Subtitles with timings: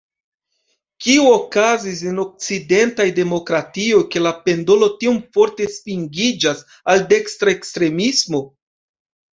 [1.05, 8.45] Kio okazis en okcidentaj demokratioj, ke la pendolo tiom forte svingiĝas al dekstra ekstremismo?